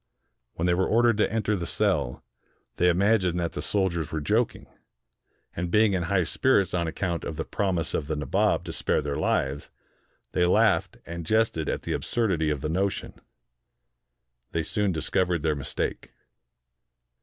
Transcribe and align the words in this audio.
When 0.55 0.65
they 0.65 0.73
were 0.73 0.87
ordered 0.87 1.17
to 1.19 1.31
enter 1.31 1.55
the 1.55 1.67
cell, 1.67 2.23
they 2.77 2.89
imagined 2.89 3.39
that 3.39 3.51
the 3.51 3.61
soldiers 3.61 4.11
were 4.11 4.19
joking; 4.19 4.65
and, 5.55 5.69
being 5.69 5.93
in 5.93 6.01
high 6.01 6.23
spirits 6.23 6.73
on 6.73 6.87
account 6.87 7.23
of 7.23 7.35
the 7.35 7.45
promise 7.45 7.93
of 7.93 8.07
the 8.07 8.15
Nabob 8.15 8.63
to 8.63 8.73
spare 8.73 9.03
their 9.03 9.17
lives, 9.17 9.69
they 10.31 10.43
laughed 10.47 10.97
and 11.05 11.23
jested 11.23 11.69
at 11.69 11.83
the 11.83 11.93
absurdity 11.93 12.49
of 12.49 12.61
the 12.61 12.67
notion. 12.69 13.13
They 14.53 14.63
soon 14.63 14.91
discovered 14.91 15.43
their 15.43 15.55
mistake. 15.55 16.09